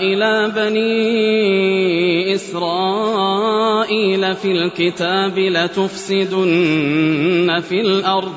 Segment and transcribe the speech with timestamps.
[0.00, 6.80] إلى بني إسرائيل في الكتاب لتفسدن
[7.68, 8.34] في الأرض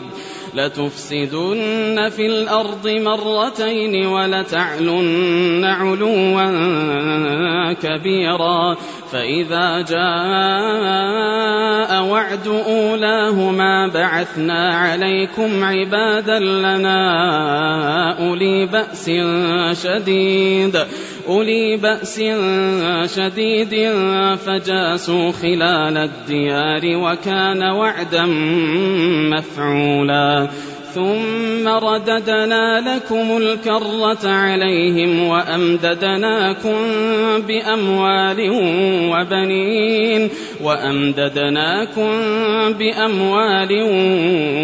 [0.56, 8.76] لتفسدن في الأرض مرتين ولتعلن علوا كبيرا.
[9.12, 10.94] فإذا جاء
[12.04, 17.00] وعد أولاهما بعثنا عليكم عبادا لنا
[18.20, 19.12] أولي بأس
[19.84, 20.78] شديد.
[21.28, 22.22] أولي بأس
[23.16, 23.92] شديد
[24.46, 28.26] فجاسوا خلال الديار وكان وعدا
[29.32, 30.48] مفعولا.
[30.94, 36.76] ثم رددنا لكم الكرة عليهم وأمددناكم
[37.48, 38.50] بأموال
[39.12, 40.30] وبنين.
[40.64, 42.10] وأمددناكم
[42.74, 43.70] بأموال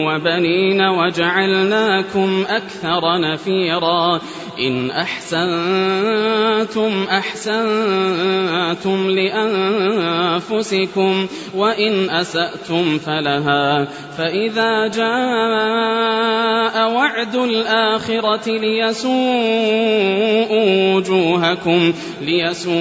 [0.08, 4.22] وبنين وجعلناكم أكثر نفيرا.
[4.60, 13.88] إن أحسنتم أحسنتم لأنفسكم وإن أسأتم فلها.
[14.18, 19.20] فإذا جاء وعد الآخرة ليسوءوا
[20.96, 22.80] وجوهكم ليسوءوا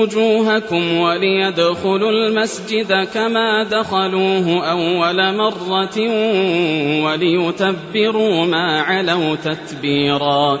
[0.00, 0.98] وجوهكم
[1.42, 5.98] وليدخلوا المسجد كما دخلوه أول مرة
[7.04, 10.60] وليتبروا ما علوا تتبيرا.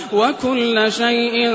[0.13, 1.51] وكل شيء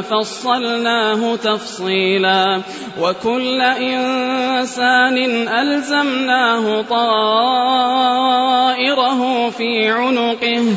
[0.00, 2.60] فصلناه تفصيلا.
[3.00, 5.18] وكل إنسان
[5.48, 7.50] ألزمناه طائره
[9.50, 10.76] في عنقه.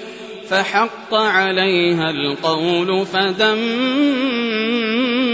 [0.51, 4.41] فحق عليها القول فدمرناها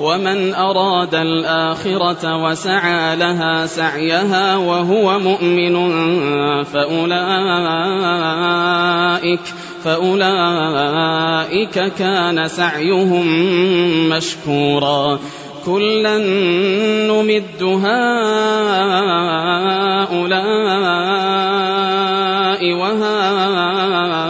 [0.00, 5.94] ومن أراد الآخرة وسعى لها سعيها وهو مؤمن
[6.64, 7.00] فأولئك
[9.84, 13.26] فأولئك كان سعيهم
[14.08, 15.18] مشكورا.
[15.66, 16.18] كلا
[17.08, 18.70] نمد هؤلاء
[22.72, 24.29] وهؤلاء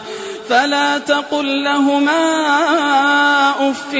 [0.51, 2.21] فلا تقل لهما
[3.69, 3.93] أف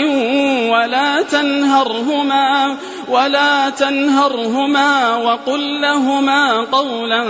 [0.71, 2.77] ولا تنهرهما
[3.07, 7.23] ولا تنهرهما وقل لهما قولا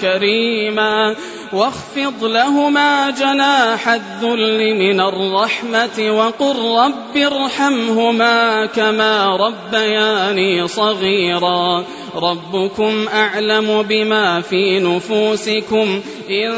[0.00, 1.14] كريما
[1.52, 11.84] واخفض لهما جناح الذل من الرحمة وقل رب ارحمهما كما ربياني صغيرا
[12.16, 16.00] ربكم أعلم بما في نفوسكم.
[16.30, 16.52] إن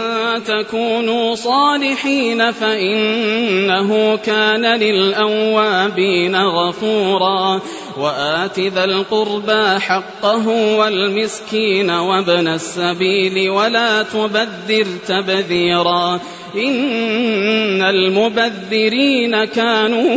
[0.44, 7.60] تكونوا صالحين فإنه كان للأوابين غفورا.
[7.98, 16.20] وآت ذا القربى حقه والمسكين وابن السبيل ولا تبذر تبذيرا.
[16.54, 20.08] إن المبذرين كانوا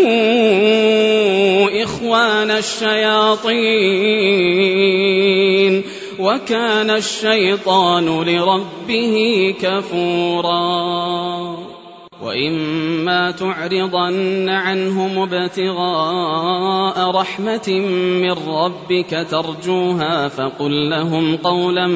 [1.84, 3.92] إخوان الشياطين
[6.20, 10.62] وكان الشيطان لربه كفورا
[12.22, 17.70] وإما تعرضن عنهم ابتغاء رحمة
[18.22, 21.88] من ربك ترجوها فقل لهم قولا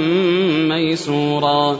[0.69, 1.79] ميسورا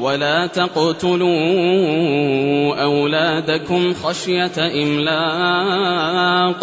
[0.00, 1.32] ولا تقتلوا
[2.82, 6.62] أولادكم خشية إملاق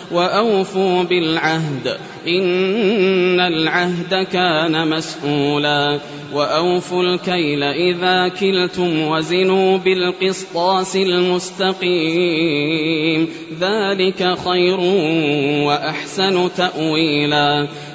[0.13, 5.99] وأوفوا بالعهد إن العهد كان مسؤولا
[6.33, 12.41] وأوفوا الكيل إذا كلتم وزنوا بالقسطاس المستقيم
[13.61, 14.79] ذلك خير
[15.65, 17.67] وأحسن تأويلا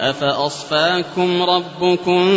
[0.00, 2.28] أفأصفاكم ربكم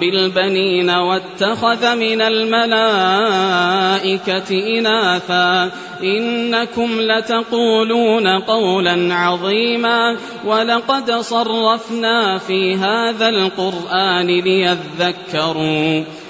[0.00, 3.68] بالبنين واتخذ من الملائكة
[4.78, 5.70] إناثا
[6.02, 16.04] إنكم لتقولون قولا عظيما ولقد صرفنا في هذا القرآن ليذكروا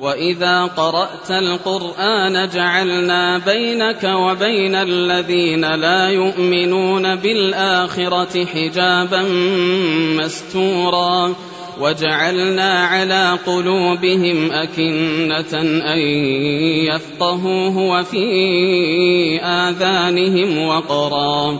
[0.00, 9.22] وإذا قرأت القرآن جعلنا بينك وبين الذين لا يؤمنون بالآخرة حجابا
[10.20, 11.34] مستورا
[11.80, 15.60] وجعلنا على قلوبهم أكنة
[15.92, 15.98] أن
[16.88, 21.58] يفقهوه وفي آذانهم وقرا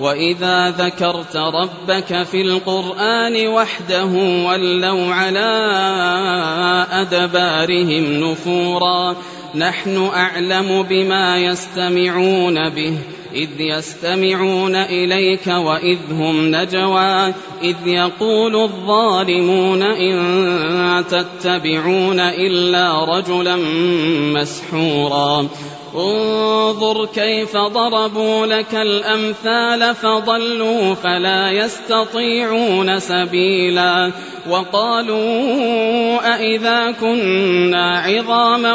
[0.00, 4.10] وإذا ذكرت ربك في القرآن وحده
[4.46, 5.66] ولوا على
[6.90, 9.16] أدبارهم نفورا.
[9.54, 12.94] نحن أعلم بما يستمعون به.
[13.34, 17.34] إذ يستمعون إليك وإذ هم نجوى.
[17.62, 23.56] إذ يقول الظالمون إن تتبعون إلا رجلا
[24.34, 25.48] مسحورا.
[25.94, 34.12] انظر كيف ضربوا لك الأمثال فضلوا فلا يستطيعون سبيلا
[34.50, 38.74] وقالوا أإذا كنا عظاما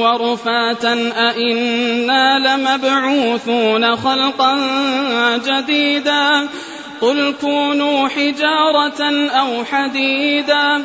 [0.00, 4.56] ورفاتا أإنا لمبعوثون خلقا
[5.36, 6.48] جديدا
[7.00, 10.84] قل كونوا حجارة أو حديدا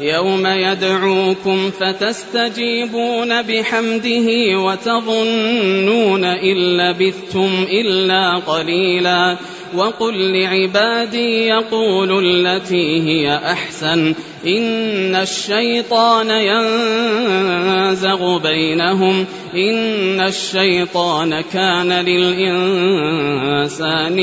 [0.00, 9.36] يوم يدعوكم فتستجيبون بحمده وتظنون إن لبثتم إلا قليلا
[9.74, 14.14] وقل لعبادي يقولوا التي هي أحسن
[14.46, 23.08] إن الشيطان ينزغ بينهم إن الشيطان كان للإنسان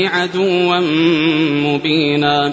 [0.06, 0.80] عدوا
[1.66, 2.52] مبينا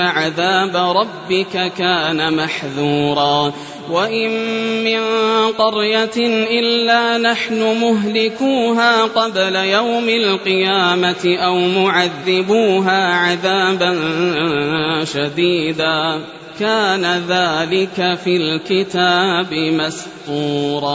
[0.00, 3.52] عذاب ربك كان محذورا
[3.90, 4.30] وإن
[4.84, 5.02] من
[5.52, 6.16] قرية
[6.60, 13.94] إلا نحن مهلكوها قبل يوم القيامة أو معذبوها عذابا
[15.04, 16.20] شديدا
[16.60, 20.94] كان ذلك في الكتاب مسطورا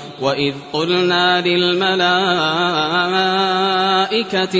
[0.21, 2.01] وإذ قلنا للملائكة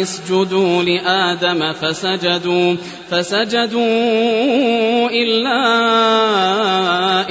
[0.02, 2.76] اسجدوا لآدم فسجدوا
[3.12, 5.62] فسجدوا إلا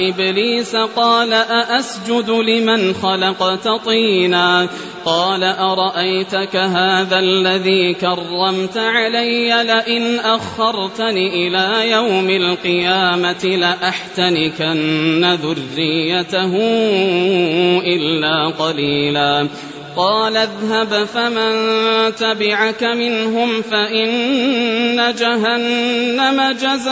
[0.09, 4.67] إبليس قال أأسجد لمن خلقت طينا؟
[5.05, 16.57] قال أرأيتك هذا الذي كرمت علي؟ لئن أخرتني إلى يوم القيامة لأحتنكن ذريته
[17.85, 18.20] إلا
[18.59, 19.47] قليلا.
[19.97, 21.53] قال اذهب فمن
[22.15, 26.91] تبعك منهم فإن جهنم جزاؤكم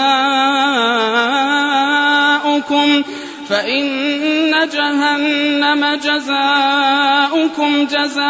[3.50, 8.30] فإن جهنم جزاؤكم جزاء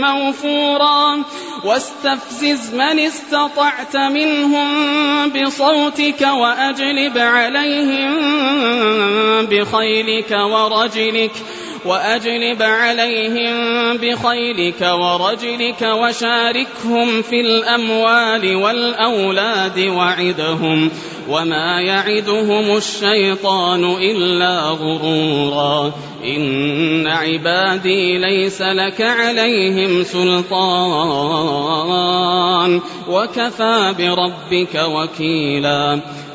[0.00, 1.22] موفورا.
[1.64, 4.68] واستفزز من استطعت منهم
[5.28, 8.14] بصوتك وأجلب عليهم
[9.46, 11.32] بخيلك ورجلك
[11.84, 13.54] وأجلب عليهم
[13.96, 20.90] بخيلك ورجلك وشاركهم في الأموال والأولاد وعدهم
[21.28, 25.92] وما يعدهم الشيطان إلا غرورا.
[26.24, 31.38] إن عبادي ليس لك عليهم سلطان.
[33.08, 36.00] وكفى بربك وكيلا.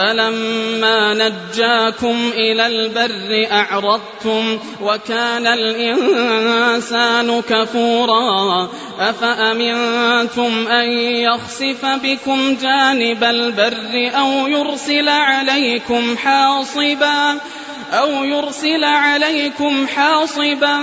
[0.00, 8.68] فلما نجاكم إلى البر أعرضتم وكان الإنسان كفورا
[9.00, 17.40] أفأمنتم أن يخسف بكم جانب البر أو يرسل عليكم حاصبا
[17.90, 20.80] أو يرسل عليكم حاصبا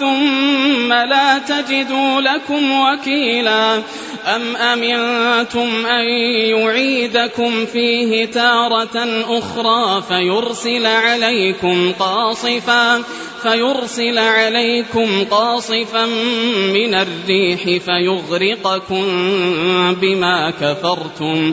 [0.00, 3.82] ثم لا تجدوا لكم وكيلا.
[4.26, 6.04] أم أمنتم أن
[6.48, 13.02] يعيدكم فيه تارة أخرى فيرسل عليكم قاصفا
[13.42, 16.06] فيرسل عليكم قاصفا
[16.74, 19.04] من الريح فيغرقكم
[20.00, 21.52] بما كفرتم.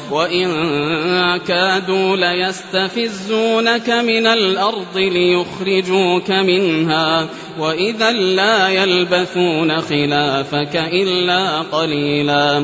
[0.11, 0.47] وإن
[1.37, 7.27] كادوا ليستفزونك من الأرض ليخرجوك منها
[7.59, 12.63] وإذا لا يلبثون خلافك إلا قليلا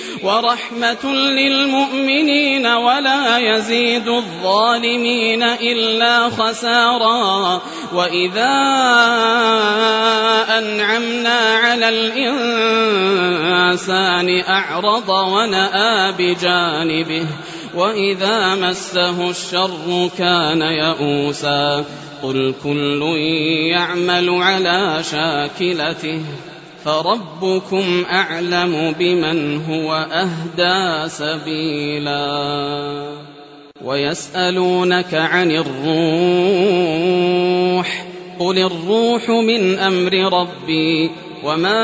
[0.23, 7.61] ورحمة للمؤمنين ولا يزيد الظالمين إلا خسارا.
[7.93, 8.57] وإذا
[10.57, 12.29] أنعمنا على الإنسان
[14.49, 17.25] أعرض ونأى بجانبه
[17.75, 21.85] وإذا مسه الشر كان يئوسا.
[22.23, 23.01] قل كل
[23.71, 26.21] يعمل على شاكلته.
[26.85, 32.21] فربكم أعلم بمن هو أهدى سبيلا
[33.85, 36.81] ويسألونك عن الروح
[38.39, 41.11] قل الروح من أمر ربي
[41.43, 41.81] وما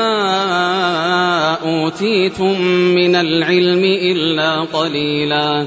[1.54, 2.60] أوتيتم
[2.94, 5.66] من العلم إلا قليلا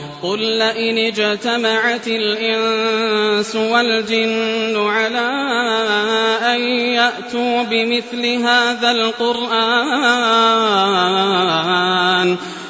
[0.23, 5.31] قل لئن اجتمعت الإنس والجن على
[6.55, 10.01] أن يأتوا بمثل هذا القرآن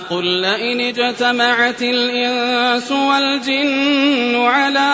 [0.09, 4.91] قل لئن اجتمعت الإنس والجن على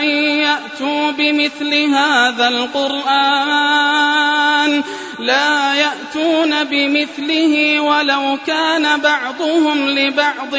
[0.00, 0.04] أن
[0.40, 3.90] يأتوا بمثل هذا القرآن
[5.20, 10.54] لا يأتون بمثله ولو كان بعضهم لبعض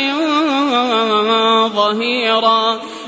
[1.75, 2.81] ظهيرا.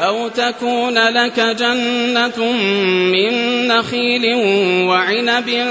[0.00, 2.52] أو تكون لك جنة
[3.12, 3.32] من
[3.68, 4.34] نخيل
[4.88, 5.66] وعنب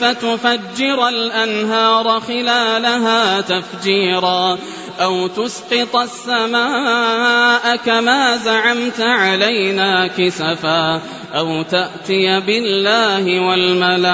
[0.00, 4.58] فتفجر الأنهار خلالها تفجيرا
[5.00, 11.00] أو تسقط السماء كما زعمت علينا كسفا
[11.34, 14.04] أو تأتي بالله والملائكة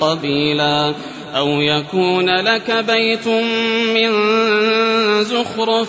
[0.00, 0.94] قبيلا
[1.36, 3.28] أو يكون لك بيت
[3.94, 4.12] من
[5.24, 5.88] زخرف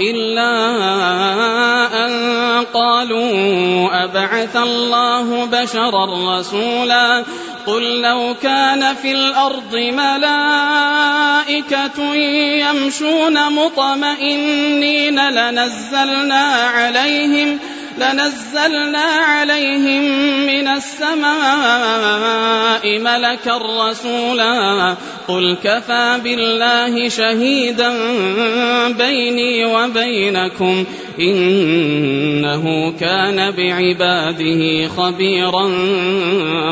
[0.00, 0.50] إلا
[2.06, 7.24] أن قالوا أبعث الله بشرا رسولا
[7.66, 10.94] قل لو كان في الأرض ملائكة
[12.14, 17.58] يمشون مطمئنين لنزلنا عليهم
[17.98, 20.02] لنزلنا عليهم
[20.46, 21.38] من السماء
[22.98, 23.58] ملكا
[23.88, 24.94] رسولا.
[25.28, 27.92] قل كفى بالله شهيدا
[28.88, 30.84] بيني وبينكم.
[31.20, 35.70] إنه كان بعباده خبيرا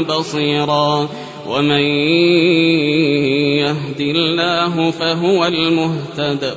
[0.01, 1.09] بصيرا.
[1.49, 1.83] ومن
[3.61, 6.57] يهد الله فهو المهتد.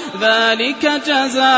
[0.21, 1.51] ذلك جزاؤهم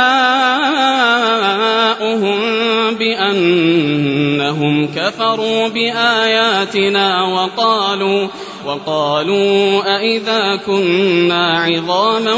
[2.95, 8.27] بأنهم كفروا بآياتنا وقالوا
[8.65, 12.33] وقالوا أئذا كنا عظاما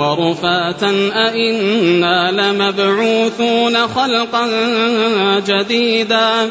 [0.00, 4.48] ورفاتا أئنا لمبعوثون خلقا
[5.46, 6.50] جديدا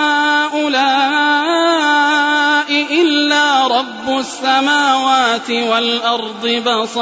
[4.21, 7.01] السماوات والأرض بصائر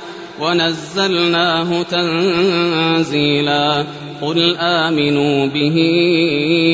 [0.41, 3.35] ونزلناه تنزيلا
[4.21, 5.77] قل آمنوا به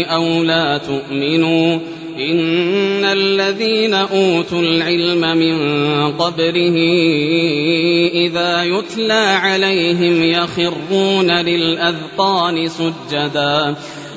[0.09, 1.79] أو لا تؤمنوا
[2.19, 5.57] إن الذين أوتوا العلم من
[6.11, 6.75] قبله
[8.13, 13.75] إذا يتلى عليهم يخرون للأذقان سجدا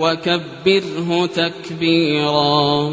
[0.00, 2.92] وكبره تكبيرا.